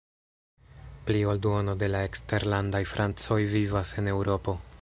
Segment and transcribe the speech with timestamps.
[1.09, 4.63] Pli ol duono de la eksterlandaj francoj vivas en Eŭropo.